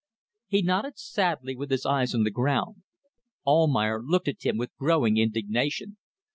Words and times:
He 0.47 0.63
nodded 0.63 0.97
sadly, 0.97 1.55
with 1.55 1.69
his 1.69 1.85
eyes 1.85 2.15
on 2.15 2.23
the 2.23 2.31
ground. 2.31 2.81
Almayer 3.45 4.01
looked 4.01 4.27
at 4.27 4.41
him 4.43 4.57
with 4.57 4.75
growing 4.79 5.17
indignation. 5.17 5.97